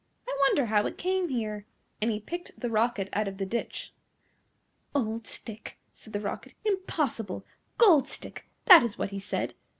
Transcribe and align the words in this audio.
I 0.27 0.35
wonder 0.47 0.65
how 0.65 0.87
it 0.87 0.97
came 0.97 1.29
here;" 1.29 1.67
and 2.01 2.09
he 2.09 2.19
picked 2.19 2.59
the 2.59 2.71
Rocket 2.71 3.07
out 3.13 3.27
of 3.27 3.37
the 3.37 3.45
ditch. 3.45 3.93
"OLD 4.95 5.27
Stick!" 5.27 5.77
said 5.93 6.11
the 6.11 6.19
Rocket, 6.19 6.55
"impossible! 6.65 7.45
GOLD 7.77 8.07
Stick, 8.07 8.47
that 8.65 8.81
is 8.81 8.97
what 8.97 9.11
he 9.11 9.19
said. 9.19 9.53